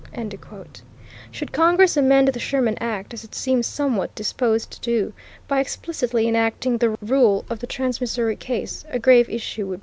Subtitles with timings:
[1.29, 5.13] Should Congress amend the Sherman Act, as it seems somewhat disposed to do,
[5.47, 9.69] by explicitly enacting the rule of the Trans Missouri Case, a grave issue would be
[9.73, 9.79] presented.